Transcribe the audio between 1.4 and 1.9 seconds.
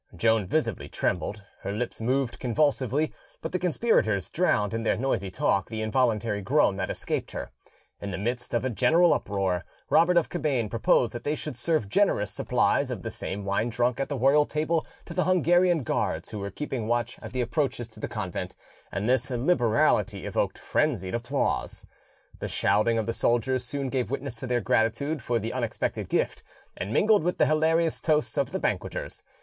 her